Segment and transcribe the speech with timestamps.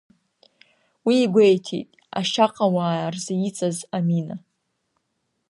[1.05, 1.89] Уи игәеиҭеит
[2.19, 4.35] ашьаҟауаа рзы иҵаз амина.